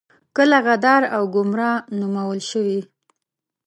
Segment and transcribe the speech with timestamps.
[0.35, 2.79] کله غدار او ګمرا نومول شوي.